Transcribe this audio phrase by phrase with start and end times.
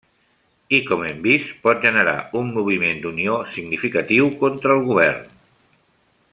[0.77, 5.33] I com hem vist, pot generar un moviment d'unió significatiu conte el govern.